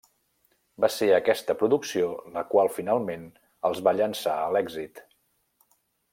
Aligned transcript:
Va 0.85 0.87
ser 0.93 1.09
aquesta 1.17 1.55
producció 1.59 2.07
la 2.39 2.45
qual 2.55 2.73
finalment 2.79 3.29
els 3.71 3.83
va 3.89 3.95
llançar 4.01 4.37
a 4.39 4.49
l'èxit. 4.57 5.05